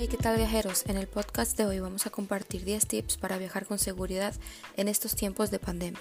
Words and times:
Hey, 0.00 0.06
¿qué 0.06 0.16
tal 0.16 0.36
viajeros? 0.36 0.84
En 0.86 0.96
el 0.96 1.08
podcast 1.08 1.58
de 1.58 1.66
hoy 1.66 1.80
vamos 1.80 2.06
a 2.06 2.10
compartir 2.10 2.64
10 2.64 2.86
tips 2.86 3.16
para 3.16 3.36
viajar 3.36 3.66
con 3.66 3.80
seguridad 3.80 4.32
en 4.76 4.86
estos 4.86 5.16
tiempos 5.16 5.50
de 5.50 5.58
pandemia. 5.58 5.98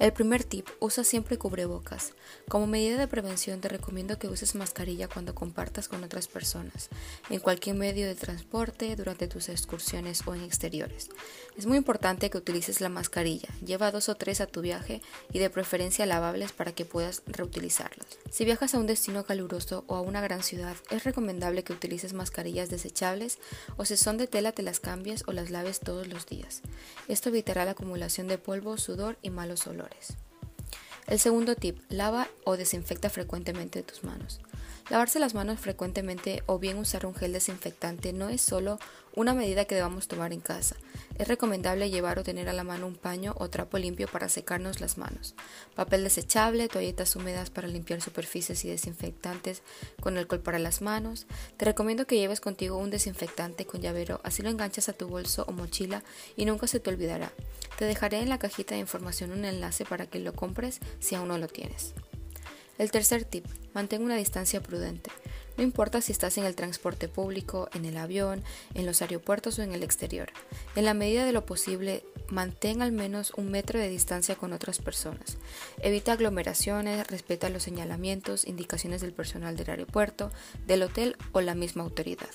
El 0.00 0.12
primer 0.12 0.42
tip, 0.42 0.66
usa 0.80 1.04
siempre 1.04 1.38
cubrebocas. 1.38 2.14
Como 2.48 2.66
medida 2.66 2.98
de 2.98 3.06
prevención 3.06 3.60
te 3.60 3.68
recomiendo 3.68 4.18
que 4.18 4.26
uses 4.26 4.56
mascarilla 4.56 5.06
cuando 5.06 5.36
compartas 5.36 5.86
con 5.86 6.02
otras 6.02 6.26
personas, 6.26 6.88
en 7.30 7.38
cualquier 7.38 7.76
medio 7.76 8.08
de 8.08 8.16
transporte, 8.16 8.96
durante 8.96 9.28
tus 9.28 9.48
excursiones 9.48 10.22
o 10.26 10.34
en 10.34 10.42
exteriores. 10.42 11.08
Es 11.56 11.66
muy 11.66 11.76
importante 11.76 12.30
que 12.30 12.38
utilices 12.38 12.80
la 12.80 12.88
mascarilla, 12.88 13.48
lleva 13.64 13.92
dos 13.92 14.08
o 14.08 14.16
tres 14.16 14.40
a 14.40 14.46
tu 14.46 14.62
viaje 14.62 15.00
y 15.32 15.38
de 15.38 15.50
preferencia 15.50 16.06
lavables 16.06 16.50
para 16.50 16.72
que 16.72 16.84
puedas 16.84 17.22
reutilizarlas. 17.26 18.06
Si 18.30 18.44
viajas 18.44 18.74
a 18.74 18.78
un 18.78 18.86
destino 18.86 19.24
caluroso 19.24 19.84
o 19.86 19.94
a 19.94 20.00
una 20.00 20.20
gran 20.20 20.42
ciudad, 20.42 20.76
es 20.90 21.04
recomendable 21.04 21.62
que 21.62 21.72
utilices 21.72 22.14
mascarillas 22.14 22.68
desechables 22.68 23.27
o 23.76 23.84
si 23.84 23.96
son 23.96 24.16
de 24.16 24.26
tela 24.26 24.52
te 24.52 24.62
las 24.62 24.80
cambies 24.80 25.24
o 25.26 25.32
las 25.32 25.50
laves 25.50 25.80
todos 25.80 26.06
los 26.06 26.26
días. 26.26 26.62
Esto 27.08 27.28
evitará 27.28 27.64
la 27.64 27.72
acumulación 27.72 28.28
de 28.28 28.38
polvo, 28.38 28.78
sudor 28.78 29.18
y 29.20 29.30
malos 29.30 29.66
olores. 29.66 30.14
El 31.06 31.18
segundo 31.18 31.56
tip, 31.56 31.78
lava 31.90 32.28
o 32.44 32.56
desinfecta 32.56 33.10
frecuentemente 33.10 33.82
tus 33.82 34.04
manos. 34.04 34.40
Lavarse 34.90 35.18
las 35.18 35.34
manos 35.34 35.60
frecuentemente 35.60 36.42
o 36.46 36.58
bien 36.58 36.78
usar 36.78 37.04
un 37.04 37.14
gel 37.14 37.34
desinfectante 37.34 38.14
no 38.14 38.30
es 38.30 38.40
solo 38.40 38.78
una 39.14 39.34
medida 39.34 39.66
que 39.66 39.74
debamos 39.74 40.08
tomar 40.08 40.32
en 40.32 40.40
casa. 40.40 40.76
Es 41.18 41.28
recomendable 41.28 41.90
llevar 41.90 42.18
o 42.18 42.22
tener 42.22 42.48
a 42.48 42.54
la 42.54 42.64
mano 42.64 42.86
un 42.86 42.94
paño 42.94 43.34
o 43.36 43.50
trapo 43.50 43.76
limpio 43.76 44.08
para 44.08 44.30
secarnos 44.30 44.80
las 44.80 44.96
manos, 44.96 45.34
papel 45.74 46.04
desechable, 46.04 46.68
toallitas 46.68 47.16
húmedas 47.16 47.50
para 47.50 47.68
limpiar 47.68 48.00
superficies 48.00 48.64
y 48.64 48.68
desinfectantes 48.68 49.62
con 50.00 50.16
alcohol 50.16 50.40
para 50.40 50.58
las 50.58 50.80
manos. 50.80 51.26
Te 51.58 51.66
recomiendo 51.66 52.06
que 52.06 52.16
lleves 52.16 52.40
contigo 52.40 52.78
un 52.78 52.90
desinfectante 52.90 53.66
con 53.66 53.82
llavero, 53.82 54.20
así 54.24 54.42
lo 54.42 54.48
enganchas 54.48 54.88
a 54.88 54.94
tu 54.94 55.06
bolso 55.06 55.44
o 55.48 55.52
mochila 55.52 56.02
y 56.34 56.46
nunca 56.46 56.66
se 56.66 56.80
te 56.80 56.88
olvidará. 56.88 57.30
Te 57.76 57.84
dejaré 57.84 58.20
en 58.20 58.30
la 58.30 58.38
cajita 58.38 58.74
de 58.74 58.80
información 58.80 59.32
un 59.32 59.44
enlace 59.44 59.84
para 59.84 60.06
que 60.06 60.18
lo 60.18 60.32
compres 60.32 60.80
si 60.98 61.14
aún 61.14 61.28
no 61.28 61.36
lo 61.36 61.48
tienes. 61.48 61.92
El 62.78 62.92
tercer 62.92 63.24
tip, 63.24 63.44
mantén 63.74 64.02
una 64.02 64.16
distancia 64.16 64.62
prudente. 64.62 65.10
No 65.56 65.64
importa 65.64 66.00
si 66.00 66.12
estás 66.12 66.38
en 66.38 66.44
el 66.44 66.54
transporte 66.54 67.08
público, 67.08 67.68
en 67.74 67.84
el 67.84 67.96
avión, 67.96 68.44
en 68.74 68.86
los 68.86 69.02
aeropuertos 69.02 69.58
o 69.58 69.62
en 69.62 69.72
el 69.72 69.82
exterior. 69.82 70.28
En 70.76 70.84
la 70.84 70.94
medida 70.94 71.24
de 71.24 71.32
lo 71.32 71.44
posible, 71.44 72.04
mantén 72.30 72.80
al 72.80 72.92
menos 72.92 73.32
un 73.36 73.50
metro 73.50 73.80
de 73.80 73.88
distancia 73.88 74.36
con 74.36 74.52
otras 74.52 74.78
personas. 74.78 75.36
Evita 75.82 76.12
aglomeraciones, 76.12 77.04
respeta 77.08 77.48
los 77.48 77.64
señalamientos, 77.64 78.46
indicaciones 78.46 79.00
del 79.00 79.12
personal 79.12 79.56
del 79.56 79.70
aeropuerto, 79.70 80.30
del 80.68 80.84
hotel 80.84 81.16
o 81.32 81.40
la 81.40 81.56
misma 81.56 81.82
autoridad. 81.82 82.30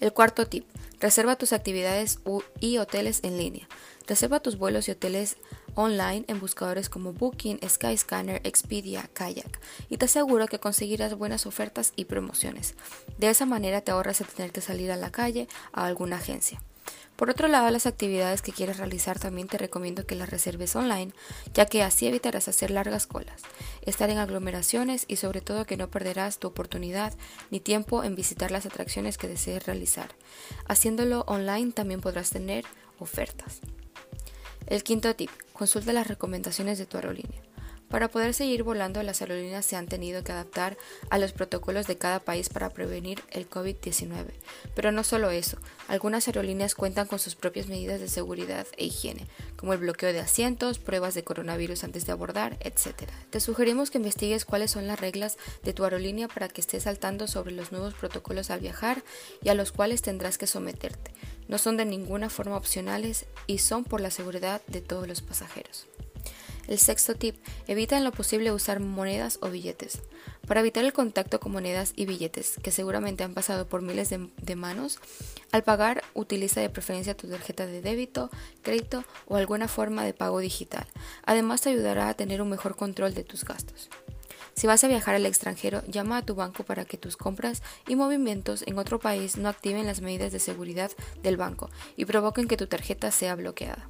El 0.00 0.14
cuarto 0.14 0.46
tip, 0.46 0.64
reserva 1.00 1.36
tus 1.36 1.52
actividades 1.52 2.20
y 2.60 2.78
hoteles 2.78 3.20
en 3.22 3.36
línea. 3.36 3.68
Reserva 4.06 4.40
tus 4.40 4.56
vuelos 4.56 4.88
y 4.88 4.92
hoteles 4.92 5.36
online 5.74 6.24
en 6.28 6.40
buscadores 6.40 6.88
como 6.88 7.12
Booking, 7.12 7.58
Skyscanner, 7.68 8.40
Expedia, 8.44 9.08
Kayak 9.12 9.60
y 9.88 9.96
te 9.96 10.06
aseguro 10.06 10.46
que 10.46 10.58
conseguirás 10.58 11.14
buenas 11.14 11.46
ofertas 11.46 11.92
y 11.96 12.04
promociones. 12.06 12.74
De 13.18 13.30
esa 13.30 13.46
manera 13.46 13.80
te 13.80 13.92
ahorras 13.92 14.20
el 14.20 14.26
tener 14.28 14.52
que 14.52 14.60
salir 14.60 14.92
a 14.92 14.96
la 14.96 15.10
calle 15.10 15.48
a 15.72 15.86
alguna 15.86 16.16
agencia. 16.16 16.60
Por 17.16 17.30
otro 17.30 17.46
lado, 17.46 17.70
las 17.70 17.86
actividades 17.86 18.42
que 18.42 18.52
quieres 18.52 18.78
realizar 18.78 19.20
también 19.20 19.46
te 19.46 19.56
recomiendo 19.56 20.04
que 20.04 20.16
las 20.16 20.30
reserves 20.30 20.74
online, 20.74 21.12
ya 21.52 21.66
que 21.66 21.82
así 21.82 22.08
evitarás 22.08 22.48
hacer 22.48 22.72
largas 22.72 23.06
colas, 23.06 23.42
estar 23.82 24.10
en 24.10 24.18
aglomeraciones 24.18 25.04
y 25.06 25.16
sobre 25.16 25.40
todo 25.40 25.64
que 25.64 25.76
no 25.76 25.90
perderás 25.90 26.38
tu 26.38 26.48
oportunidad 26.48 27.14
ni 27.50 27.60
tiempo 27.60 28.02
en 28.02 28.16
visitar 28.16 28.50
las 28.50 28.66
atracciones 28.66 29.16
que 29.16 29.28
desees 29.28 29.64
realizar. 29.64 30.08
Haciéndolo 30.66 31.20
online 31.28 31.70
también 31.70 32.00
podrás 32.00 32.30
tener 32.30 32.64
ofertas. 32.98 33.60
El 34.66 34.82
quinto 34.82 35.14
tip, 35.14 35.30
consulta 35.54 35.92
las 35.92 36.08
recomendaciones 36.08 36.78
de 36.78 36.84
tu 36.84 36.96
aerolínea. 36.98 37.40
Para 37.94 38.08
poder 38.08 38.34
seguir 38.34 38.64
volando, 38.64 39.00
las 39.04 39.20
aerolíneas 39.20 39.64
se 39.64 39.76
han 39.76 39.86
tenido 39.86 40.24
que 40.24 40.32
adaptar 40.32 40.76
a 41.10 41.18
los 41.18 41.30
protocolos 41.30 41.86
de 41.86 41.96
cada 41.96 42.18
país 42.18 42.48
para 42.48 42.70
prevenir 42.70 43.22
el 43.30 43.48
COVID-19. 43.48 44.32
Pero 44.74 44.90
no 44.90 45.04
solo 45.04 45.30
eso, 45.30 45.58
algunas 45.86 46.26
aerolíneas 46.26 46.74
cuentan 46.74 47.06
con 47.06 47.20
sus 47.20 47.36
propias 47.36 47.68
medidas 47.68 48.00
de 48.00 48.08
seguridad 48.08 48.66
e 48.78 48.86
higiene, 48.86 49.28
como 49.54 49.74
el 49.74 49.78
bloqueo 49.78 50.12
de 50.12 50.18
asientos, 50.18 50.80
pruebas 50.80 51.14
de 51.14 51.22
coronavirus 51.22 51.84
antes 51.84 52.04
de 52.04 52.10
abordar, 52.10 52.56
etc. 52.62 53.08
Te 53.30 53.38
sugerimos 53.38 53.92
que 53.92 53.98
investigues 53.98 54.44
cuáles 54.44 54.72
son 54.72 54.88
las 54.88 54.98
reglas 54.98 55.38
de 55.62 55.72
tu 55.72 55.84
aerolínea 55.84 56.26
para 56.26 56.48
que 56.48 56.62
estés 56.62 56.82
saltando 56.82 57.28
sobre 57.28 57.52
los 57.52 57.70
nuevos 57.70 57.94
protocolos 57.94 58.50
al 58.50 58.58
viajar 58.58 59.04
y 59.40 59.50
a 59.50 59.54
los 59.54 59.70
cuales 59.70 60.02
tendrás 60.02 60.36
que 60.36 60.48
someterte 60.48 61.12
no 61.46 61.58
son 61.58 61.76
de 61.76 61.84
ninguna 61.84 62.28
forma 62.28 62.56
opcionales 62.56 63.26
y 63.46 63.58
son 63.58 63.84
por 63.84 64.00
la 64.00 64.10
seguridad 64.10 64.62
de 64.66 64.80
todos 64.80 65.06
los 65.06 65.20
pasajeros. 65.20 65.86
El 66.66 66.78
sexto 66.78 67.14
tip, 67.14 67.36
evita 67.66 67.96
en 67.96 68.04
lo 68.04 68.12
posible 68.12 68.52
usar 68.52 68.80
monedas 68.80 69.38
o 69.42 69.50
billetes. 69.50 70.00
Para 70.46 70.60
evitar 70.60 70.84
el 70.84 70.92
contacto 70.92 71.40
con 71.40 71.52
monedas 71.52 71.92
y 71.96 72.06
billetes, 72.06 72.56
que 72.62 72.70
seguramente 72.70 73.24
han 73.24 73.34
pasado 73.34 73.66
por 73.66 73.82
miles 73.82 74.10
de, 74.10 74.56
manos, 74.56 74.98
al 75.52 75.62
pagar 75.62 76.02
utiliza 76.14 76.60
de 76.60 76.70
preferencia 76.70 77.16
tu 77.16 77.28
tarjeta 77.28 77.66
de 77.66 77.82
débito, 77.82 78.30
crédito 78.62 79.04
o 79.26 79.36
alguna 79.36 79.68
forma 79.68 80.04
de 80.04 80.14
pago 80.14 80.38
digital. 80.38 80.86
Además 81.24 81.60
te 81.60 81.70
ayudará 81.70 82.08
a 82.08 82.14
tener 82.14 82.40
un 82.40 82.50
mejor 82.50 82.76
control 82.76 83.14
de 83.14 83.24
tus 83.24 83.44
gastos. 83.44 83.90
Si 84.54 84.66
vas 84.66 84.84
a 84.84 84.88
viajar 84.88 85.16
al 85.16 85.26
extranjero, 85.26 85.82
llama 85.88 86.18
a 86.18 86.22
tu 86.24 86.34
banco 86.34 86.62
para 86.62 86.84
que 86.84 86.96
tus 86.96 87.16
compras 87.16 87.62
y 87.88 87.96
movimientos 87.96 88.62
en 88.66 88.78
otro 88.78 89.00
país 89.00 89.36
no 89.36 89.48
activen 89.48 89.86
las 89.86 90.00
medidas 90.00 90.30
de 90.32 90.38
seguridad 90.38 90.92
del 91.22 91.36
banco 91.36 91.70
y 91.96 92.04
provoquen 92.04 92.46
que 92.46 92.56
tu 92.56 92.68
tarjeta 92.68 93.10
sea 93.10 93.34
bloqueada. 93.34 93.88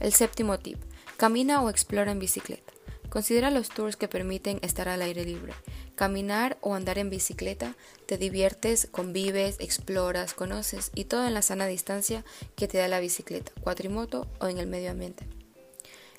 El 0.00 0.12
séptimo 0.12 0.58
tip. 0.58 0.78
Camina 1.16 1.62
o 1.62 1.70
explora 1.70 2.12
en 2.12 2.18
bicicleta. 2.18 2.74
Considera 3.08 3.50
los 3.50 3.70
tours 3.70 3.96
que 3.96 4.06
permiten 4.06 4.58
estar 4.60 4.86
al 4.90 5.00
aire 5.00 5.24
libre. 5.24 5.54
Caminar 5.94 6.58
o 6.60 6.74
andar 6.74 6.98
en 6.98 7.08
bicicleta, 7.08 7.74
te 8.04 8.18
diviertes, 8.18 8.86
convives, 8.90 9.56
exploras, 9.58 10.34
conoces 10.34 10.90
y 10.94 11.04
todo 11.04 11.26
en 11.26 11.32
la 11.32 11.40
sana 11.40 11.66
distancia 11.66 12.22
que 12.54 12.68
te 12.68 12.76
da 12.76 12.88
la 12.88 13.00
bicicleta, 13.00 13.50
cuatrimoto 13.62 14.26
o 14.40 14.48
en 14.48 14.58
el 14.58 14.66
medio 14.66 14.90
ambiente. 14.90 15.26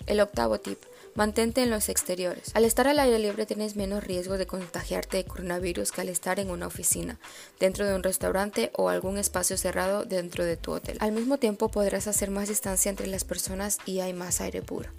El 0.07 0.19
octavo 0.19 0.59
tip. 0.59 0.80
Mantente 1.18 1.64
en 1.64 1.72
los 1.72 1.90
exteriores. 1.90 2.52
Al 2.54 2.64
estar 2.64 2.88
al 2.88 3.00
aire 3.00 3.18
libre 3.18 3.48
tienes 3.48 3.76
menos 3.76 4.04
riesgo 4.04 4.38
de 4.38 4.46
contagiarte 4.46 5.18
de 5.18 5.26
coronavirus 5.26 5.92
que 5.92 6.02
al 6.02 6.10
estar 6.10 6.40
en 6.40 6.52
una 6.52 6.68
oficina, 6.68 7.18
dentro 7.60 7.88
de 7.88 7.96
un 7.96 8.04
restaurante 8.04 8.70
o 8.76 8.90
algún 8.90 9.18
espacio 9.18 9.58
cerrado 9.58 10.06
dentro 10.06 10.46
de 10.46 10.58
tu 10.58 10.74
hotel. 10.74 10.96
Al 11.00 11.14
mismo 11.14 11.40
tiempo 11.40 11.70
podrás 11.70 12.06
hacer 12.06 12.30
más 12.30 12.50
distancia 12.50 12.92
entre 12.92 13.08
las 13.08 13.24
personas 13.24 13.80
y 13.88 14.02
hay 14.02 14.14
más 14.14 14.42
aire 14.42 14.62
puro. 14.62 14.92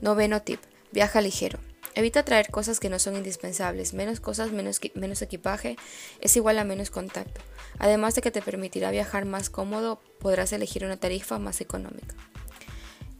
Noveno 0.00 0.42
tip. 0.42 0.60
Viaja 0.92 1.20
ligero. 1.20 1.58
Evita 1.96 2.24
traer 2.24 2.48
cosas 2.52 2.78
que 2.78 2.88
no 2.88 3.00
son 3.00 3.16
indispensables. 3.16 3.94
Menos 3.94 4.20
cosas, 4.20 4.52
menos, 4.52 4.80
menos 4.94 5.22
equipaje 5.22 5.76
es 6.20 6.36
igual 6.36 6.56
a 6.60 6.64
menos 6.64 6.90
contacto. 6.90 7.40
Además 7.80 8.14
de 8.14 8.22
que 8.22 8.30
te 8.30 8.42
permitirá 8.42 8.92
viajar 8.92 9.24
más 9.24 9.50
cómodo, 9.50 10.00
podrás 10.20 10.52
elegir 10.52 10.84
una 10.84 10.98
tarifa 10.98 11.40
más 11.40 11.60
económica. 11.60 12.14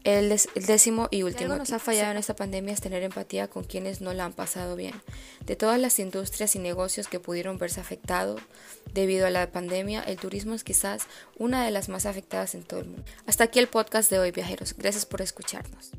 El, 0.07 0.29
décimo 0.29 1.09
y 1.11 1.23
último. 1.23 1.51
Algo 1.51 1.57
nos 1.57 1.73
ha 1.73 1.79
fallado 1.79 2.11
en 2.11 2.17
esta 2.17 2.33
pandemia 2.33 2.73
es 2.73 2.79
tener 2.79 3.03
empatía 3.03 3.49
con 3.49 3.65
quienes 3.65 3.99
no 3.99 4.13
la 4.13 4.23
han 4.23 4.31
pasado 4.31 4.77
bien. 4.77 4.93
De 5.45 5.57
todas 5.57 5.81
las 5.81 5.99
industrias 5.99 6.55
y 6.55 6.59
negocios 6.59 7.09
que 7.09 7.19
pudieron 7.19 7.57
verse 7.57 7.81
afectados 7.81 8.41
debido 8.93 9.27
a 9.27 9.31
la 9.31 9.51
pandemia, 9.51 10.01
el 10.01 10.15
turismo 10.15 10.53
es 10.53 10.63
quizás 10.63 11.07
una 11.37 11.65
de 11.65 11.71
las 11.71 11.89
más 11.89 12.05
afectadas 12.05 12.55
en 12.55 12.63
todo 12.63 12.79
el 12.79 12.85
mundo. 12.85 13.03
Hasta 13.25 13.43
aquí 13.43 13.59
el 13.59 13.67
podcast 13.67 14.09
de 14.09 14.19
hoy, 14.19 14.31
viajeros. 14.31 14.75
Gracias 14.77 15.05
por 15.05 15.21
escucharnos. 15.21 15.91